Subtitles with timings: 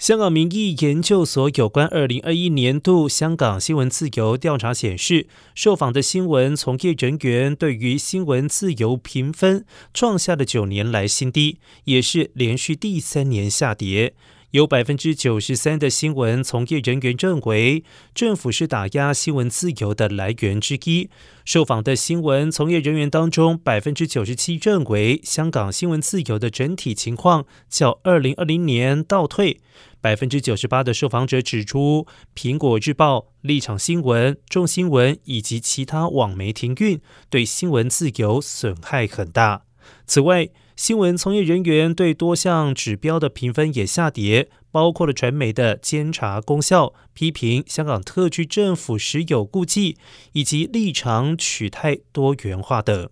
[0.00, 14.14] 香港民意研究所有关二零二一年度香港新闻自由调查显示，受访的新闻从业人员对于新闻自由评分创下了九年来新低，也是连续第三年下跌。
[14.52, 21.10] 有百分之九十三的新闻从业人员认为，政府是打压新闻自由的来源之一。
[21.44, 29.60] 受访的新闻从业人员当中，百分之九十七认为，香港新闻自由的整体情况较二零二零年倒退。
[30.00, 39.64] 百分之九十八的受访者指出，苹果日报、立场新闻、众新闻以及其他网媒停运，对新闻自由损害很大。
[40.06, 49.98] 此外，新闻从业人员对多项指标的评分也下跌，包括了传媒的监察功效、批评香港特区政府时有顾忌，
[50.32, 53.10] 以及立场取态多元化等。